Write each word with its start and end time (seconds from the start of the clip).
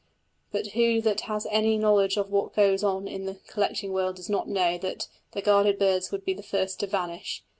But 0.51 0.69
who 0.69 0.99
that 1.03 1.21
has 1.29 1.45
any 1.51 1.77
knowledge 1.77 2.17
of 2.17 2.31
what 2.31 2.55
goes 2.55 2.83
on 2.83 3.07
in 3.07 3.27
the 3.27 3.35
collecting 3.45 3.93
world 3.93 4.15
does 4.15 4.31
not 4.31 4.49
know 4.49 4.79
that 4.79 5.07
the 5.33 5.43
guarded 5.43 5.77
birds 5.77 6.11
would 6.11 6.25
be 6.25 6.33
the 6.33 6.41
first 6.41 6.79
to 6.79 6.87
vanish? 6.87 7.43